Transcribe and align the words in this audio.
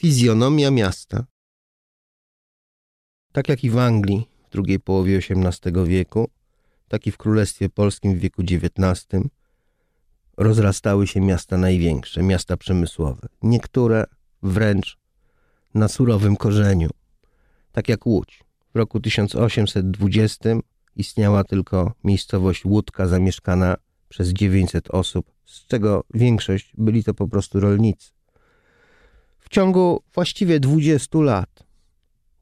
Fizjonomia 0.00 0.70
miasta. 0.70 1.26
Tak 3.32 3.48
jak 3.48 3.64
i 3.64 3.70
w 3.70 3.78
Anglii 3.78 4.28
w 4.48 4.50
drugiej 4.50 4.80
połowie 4.80 5.16
XVIII 5.16 5.86
wieku, 5.86 6.30
tak 6.88 7.06
i 7.06 7.10
w 7.10 7.16
Królestwie 7.16 7.68
Polskim 7.68 8.14
w 8.14 8.18
wieku 8.18 8.42
XIX 8.42 9.06
rozrastały 10.36 11.06
się 11.06 11.20
miasta 11.20 11.56
największe, 11.56 12.22
miasta 12.22 12.56
przemysłowe. 12.56 13.28
Niektóre 13.42 14.04
wręcz 14.42 14.98
na 15.74 15.88
surowym 15.88 16.36
korzeniu, 16.36 16.90
tak 17.72 17.88
jak 17.88 18.06
Łódź. 18.06 18.44
W 18.74 18.76
roku 18.76 19.00
1820 19.00 20.50
istniała 20.96 21.44
tylko 21.44 21.92
miejscowość 22.04 22.64
Łódka 22.64 23.06
zamieszkana 23.06 23.76
przez 24.08 24.28
900 24.28 24.90
osób, 24.90 25.32
z 25.44 25.66
czego 25.66 26.04
większość 26.14 26.72
byli 26.76 27.04
to 27.04 27.14
po 27.14 27.28
prostu 27.28 27.60
rolnicy. 27.60 28.17
W 29.48 29.50
ciągu 29.50 30.02
właściwie 30.14 30.60
20 30.60 31.18
lat 31.18 31.64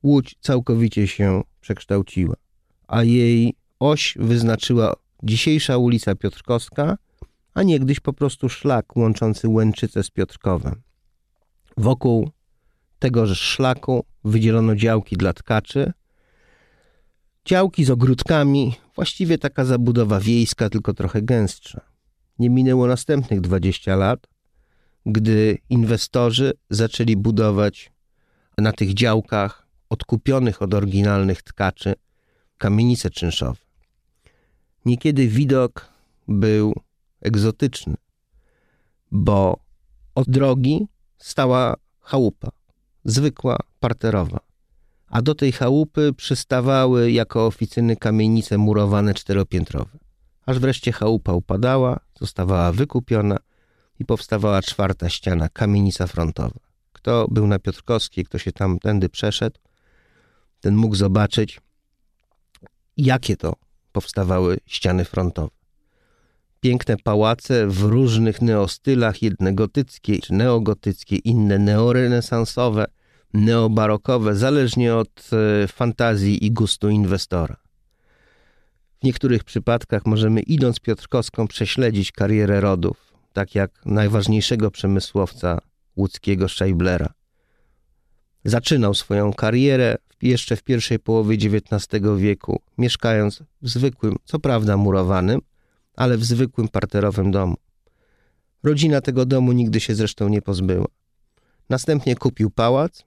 Łódź 0.03 0.37
całkowicie 0.41 1.09
się 1.09 1.43
przekształciła, 1.61 2.35
a 2.89 3.03
jej 3.03 3.55
oś 3.81 4.15
wyznaczyła 4.21 4.95
dzisiejsza 5.23 5.77
ulica 5.79 6.15
Piotrkowska, 6.15 6.97
a 7.55 7.63
niegdyś 7.63 8.01
po 8.01 8.13
prostu 8.13 8.49
szlak 8.49 8.97
łączący 8.97 9.49
Łęczycę 9.49 10.03
z 10.03 10.11
Piotrkowem. 10.11 10.83
Wokół 11.77 12.31
tegoż 12.99 13.41
szlaku 13.41 14.05
wydzielono 14.25 14.77
działki 14.77 15.17
dla 15.17 15.33
tkaczy, 15.33 15.93
działki 17.45 17.85
z 17.85 17.91
ogródkami, 17.91 18.75
właściwie 18.95 19.39
taka 19.39 19.65
zabudowa 19.65 20.21
wiejska, 20.21 20.71
tylko 20.71 20.95
trochę 20.95 21.23
gęstsza. 21.23 21.81
Nie 22.39 22.51
minęło 22.51 22.87
następnych 22.87 23.41
20 23.41 23.97
lat, 23.97 24.27
gdy 25.07 25.59
inwestorzy 25.71 26.53
zaczęli 26.71 27.17
budować 27.17 27.93
na 28.59 28.73
tych 28.73 28.95
działkach 28.95 29.67
odkupionych 29.91 30.63
od 30.63 30.75
oryginalnych 30.75 31.43
tkaczy 31.43 31.95
kamienice 32.59 33.11
czynszowe. 33.11 33.61
Niekiedy 34.85 35.29
widok 35.29 35.89
był 36.29 36.75
egzotyczny, 37.21 37.95
bo 39.11 39.61
od 40.15 40.31
drogi 40.31 40.87
stała 41.19 41.75
chałupa, 42.01 42.51
zwykła 43.05 43.59
parterowa, 43.81 44.41
a 45.07 45.23
do 45.23 45.35
tej 45.35 45.53
chałupy 45.53 46.13
przystawały 46.17 47.13
jako 47.13 47.47
oficyny 47.47 47.97
kamienice 47.97 48.59
murowane 48.59 49.15
czteropiętrowe. 49.15 49.99
Aż 50.47 50.59
wreszcie 50.59 50.93
chałupa 50.93 51.33
upadała, 51.33 52.01
zostawała 52.21 52.73
wykupiona 52.73 53.37
i 53.99 54.05
powstawała 54.05 54.63
czwarta 54.63 55.09
ściana, 55.09 55.49
kamienica 55.49 56.07
frontowa. 56.07 56.61
Kto 56.93 57.27
był 57.31 57.47
na 57.47 57.59
Piotrkowskiej, 57.59 58.25
kto 58.25 58.39
się 58.39 58.53
tam 58.53 58.79
tędy 58.79 59.09
przeszedł, 59.09 59.59
ten 60.61 60.77
mógł 60.77 60.95
zobaczyć, 60.95 61.61
jakie 62.97 63.37
to 63.37 63.53
powstawały 63.93 64.59
ściany 64.67 65.05
frontowe. 65.05 65.51
Piękne 66.61 66.97
pałace 66.97 67.67
w 67.67 67.83
różnych 67.83 68.43
neostylach, 68.43 69.23
jedne 69.23 69.55
gotyckie 69.55 70.19
czy 70.19 70.33
neogotyckie, 70.33 71.17
inne 71.17 71.59
neorenesansowe, 71.59 72.85
neobarokowe, 73.35 74.35
zależnie 74.35 74.95
od 74.95 75.31
e, 75.33 75.69
fantazji 75.69 76.47
i 76.47 76.53
gustu 76.53 76.89
inwestora. 76.89 77.57
W 79.01 79.05
niektórych 79.05 79.45
przypadkach 79.45 80.07
możemy 80.07 80.41
idąc 80.41 80.81
Piotrkowską 80.81 81.49
prześledzić 81.49 82.13
karierę 82.13 82.61
rodów, 82.61 83.06
tak 83.37 83.55
jak 83.55 83.87
najważniejszego 83.87 84.71
przemysłowca 84.71 85.59
łódzkiego 85.97 86.49
Scheiblera. 86.49 87.13
Zaczynał 88.45 88.95
swoją 88.95 89.33
karierę 89.33 89.97
jeszcze 90.23 90.57
w 90.57 90.63
pierwszej 90.63 90.99
połowie 90.99 91.37
XIX 91.37 92.03
wieku, 92.17 92.63
mieszkając 92.79 93.43
w 93.63 93.69
zwykłym, 93.69 94.17
co 94.25 94.39
prawda 94.39 94.77
murowanym, 94.77 95.41
ale 95.97 96.17
w 96.17 96.25
zwykłym 96.25 96.69
parterowym 96.69 97.31
domu. 97.31 97.57
Rodzina 98.63 99.01
tego 99.01 99.27
domu 99.27 99.53
nigdy 99.53 99.81
się 99.81 99.95
zresztą 99.95 100.29
nie 100.29 100.43
pozbyła. 100.43 100.87
Następnie 101.69 102.17
kupił 102.17 102.51
pałac 102.51 103.05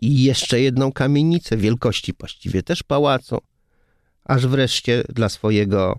i 0.00 0.22
jeszcze 0.22 0.60
jedną 0.60 0.92
kamienicę 0.92 1.56
wielkości 1.56 2.12
właściwie 2.18 2.62
też 2.62 2.82
pałacu, 2.82 3.38
aż 4.24 4.46
wreszcie 4.46 5.04
dla 5.08 5.28
swojego 5.28 5.98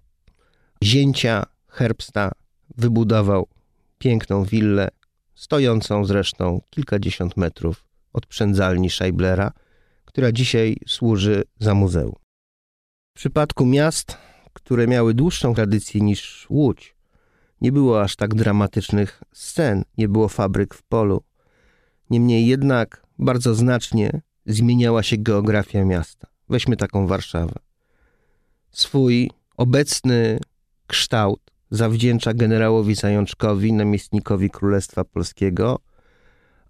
zięcia 0.83 1.45
Herbsta 1.67 2.40
wybudował 2.77 3.47
piękną 3.97 4.43
willę, 4.43 4.87
stojącą 5.35 6.05
zresztą 6.05 6.61
kilkadziesiąt 6.69 7.37
metrów 7.37 7.85
od 8.13 8.25
przędzalni 8.25 8.89
Scheiblera, 8.89 9.51
która 10.05 10.31
dzisiaj 10.31 10.77
służy 10.87 11.43
za 11.59 11.73
muzeum. 11.73 12.15
W 13.11 13.15
przypadku 13.15 13.65
miast, 13.65 14.17
które 14.53 14.87
miały 14.87 15.13
dłuższą 15.13 15.53
tradycję 15.53 16.01
niż 16.01 16.47
Łódź, 16.49 16.95
nie 17.61 17.71
było 17.71 18.01
aż 18.01 18.15
tak 18.15 18.35
dramatycznych 18.35 19.23
scen, 19.33 19.83
nie 19.97 20.09
było 20.09 20.27
fabryk 20.27 20.73
w 20.73 20.83
polu. 20.83 21.23
Niemniej 22.09 22.47
jednak 22.47 23.03
bardzo 23.19 23.55
znacznie 23.55 24.21
zmieniała 24.45 25.03
się 25.03 25.17
geografia 25.17 25.85
miasta. 25.85 26.27
Weźmy 26.49 26.77
taką 26.77 27.07
Warszawę. 27.07 27.53
Swój 28.71 29.31
obecny 29.57 30.39
kształt 30.87 31.50
zawdzięcza 31.71 32.33
generałowi 32.33 32.95
Zajączkowi, 32.95 33.73
namiestnikowi 33.73 34.49
Królestwa 34.49 35.03
Polskiego, 35.03 35.79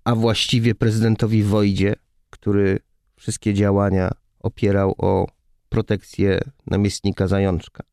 a 0.03 0.15
właściwie 0.15 0.75
prezydentowi 0.75 1.43
Wojdzie, 1.43 1.95
który 2.29 2.79
wszystkie 3.15 3.53
działania 3.53 4.11
opierał 4.39 4.95
o 4.97 5.27
protekcję 5.69 6.39
namiestnika 6.67 7.27
Zajączka. 7.27 7.83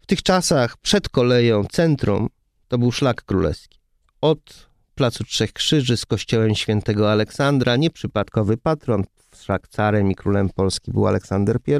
W 0.00 0.06
tych 0.06 0.22
czasach 0.22 0.76
przed 0.76 1.08
koleją 1.08 1.64
centrum 1.64 2.28
to 2.68 2.78
był 2.78 2.92
szlak 2.92 3.22
królewski. 3.22 3.78
Od 4.20 4.68
Placu 4.94 5.24
Trzech 5.24 5.52
Krzyży 5.52 5.96
z 5.96 6.06
kościołem 6.06 6.54
świętego 6.54 7.12
Aleksandra, 7.12 7.76
nieprzypadkowy 7.76 8.56
patron, 8.56 9.04
szlak 9.36 9.68
carem 9.68 10.10
i 10.10 10.14
królem 10.14 10.48
Polski 10.48 10.92
był 10.92 11.06
Aleksander 11.06 11.58
I, 11.66 11.72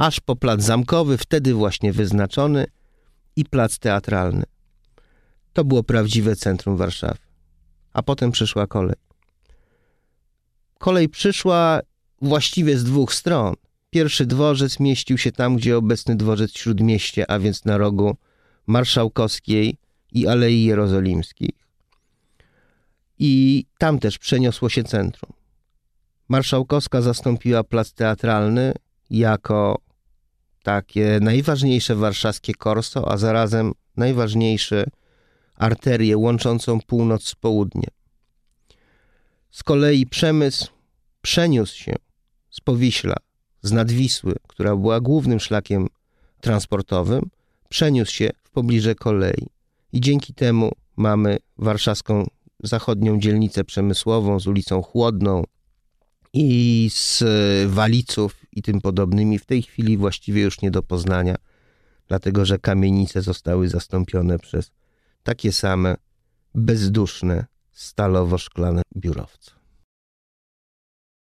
aż 0.00 0.20
po 0.20 0.36
plac 0.36 0.62
zamkowy, 0.62 1.18
wtedy 1.18 1.54
właśnie 1.54 1.92
wyznaczony, 1.92 2.66
i 3.36 3.44
plac 3.44 3.78
teatralny. 3.78 4.44
To 5.52 5.64
było 5.64 5.82
prawdziwe 5.82 6.36
centrum 6.36 6.76
Warszawy. 6.76 7.18
A 7.92 8.02
potem 8.02 8.32
przyszła 8.32 8.66
kolej. 8.66 8.96
Kolej 10.78 11.08
przyszła 11.08 11.80
właściwie 12.22 12.78
z 12.78 12.84
dwóch 12.84 13.14
stron. 13.14 13.54
Pierwszy 13.90 14.26
dworzec 14.26 14.80
mieścił 14.80 15.18
się 15.18 15.32
tam, 15.32 15.56
gdzie 15.56 15.76
obecny 15.76 16.16
dworzec 16.16 16.52
Śródmieście, 16.52 17.30
a 17.30 17.38
więc 17.38 17.64
na 17.64 17.78
rogu 17.78 18.16
Marszałkowskiej 18.66 19.76
i 20.12 20.26
Alei 20.26 20.64
Jerozolimskiej. 20.64 21.52
I 23.18 23.64
tam 23.78 23.98
też 23.98 24.18
przeniosło 24.18 24.68
się 24.68 24.84
centrum. 24.84 25.32
Marszałkowska 26.28 27.02
zastąpiła 27.02 27.64
plac 27.64 27.92
teatralny 27.92 28.72
jako 29.10 29.89
takie 30.62 31.18
najważniejsze 31.22 31.96
warszawskie 31.96 32.54
korso, 32.54 33.12
a 33.12 33.16
zarazem 33.16 33.72
najważniejsze 33.96 34.84
arterię 35.56 36.18
łączącą 36.18 36.80
północ 36.80 37.24
z 37.24 37.34
południem. 37.34 37.90
Z 39.50 39.62
kolei 39.62 40.06
przemysł 40.06 40.68
przeniósł 41.22 41.76
się 41.76 41.94
z 42.50 42.60
Powiśla, 42.60 43.16
z 43.62 43.72
Nadwisły, 43.72 44.34
która 44.46 44.76
była 44.76 45.00
głównym 45.00 45.40
szlakiem 45.40 45.86
transportowym, 46.40 47.30
przeniósł 47.68 48.12
się 48.12 48.30
w 48.44 48.50
pobliże 48.50 48.94
kolei. 48.94 49.46
I 49.92 50.00
dzięki 50.00 50.34
temu 50.34 50.72
mamy 50.96 51.38
warszawską 51.58 52.26
zachodnią 52.62 53.18
dzielnicę 53.18 53.64
przemysłową 53.64 54.40
z 54.40 54.46
ulicą 54.46 54.82
Chłodną 54.82 55.44
i 56.32 56.88
z 56.92 57.24
Waliców 57.66 58.39
i 58.52 58.62
tym 58.62 58.80
podobnymi. 58.80 59.38
W 59.38 59.46
tej 59.46 59.62
chwili 59.62 59.96
właściwie 59.96 60.42
już 60.42 60.62
nie 60.62 60.70
do 60.70 60.82
poznania, 60.82 61.36
dlatego 62.08 62.44
że 62.44 62.58
kamienice 62.58 63.22
zostały 63.22 63.68
zastąpione 63.68 64.38
przez 64.38 64.70
takie 65.22 65.52
same 65.52 65.96
bezduszne 66.54 67.46
stalowo-szklane 67.72 68.82
biurowce. 68.96 69.59